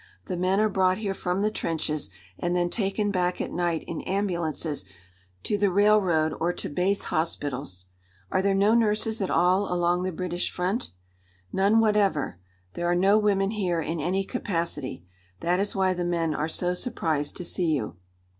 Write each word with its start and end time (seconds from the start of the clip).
The 0.25 0.35
men 0.35 0.59
are 0.59 0.67
brought 0.67 0.97
here 0.97 1.13
from 1.13 1.43
the 1.43 1.51
trenches, 1.51 2.09
and 2.39 2.55
then 2.55 2.71
taken 2.71 3.11
back 3.11 3.39
at 3.39 3.51
night 3.51 3.83
in 3.85 4.01
ambulances 4.01 4.83
to 5.43 5.59
the 5.59 5.69
railroad 5.69 6.33
or 6.39 6.51
to 6.53 6.69
base 6.69 7.03
hospitals." 7.13 7.85
"Are 8.31 8.41
there 8.41 8.55
no 8.55 8.73
nurses 8.73 9.21
at 9.21 9.29
all 9.29 9.71
along 9.71 10.01
the 10.01 10.11
British 10.11 10.49
front?" 10.49 10.89
"None 11.53 11.79
whatever. 11.81 12.39
There 12.73 12.87
are 12.87 12.95
no 12.95 13.19
women 13.19 13.51
here 13.51 13.79
in 13.79 13.99
any 13.99 14.23
capacity. 14.23 15.05
That 15.41 15.59
is 15.59 15.75
why 15.75 15.93
the 15.93 16.03
men 16.03 16.33
are 16.33 16.47
so 16.49 16.73
surprised 16.73 17.37
to 17.37 17.45
see 17.45 17.71
you." 17.71 17.97